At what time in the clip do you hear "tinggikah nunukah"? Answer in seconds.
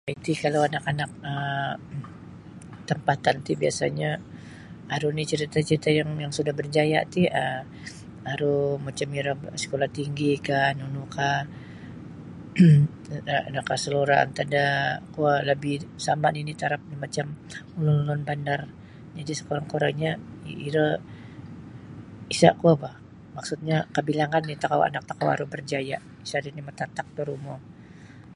9.97-11.39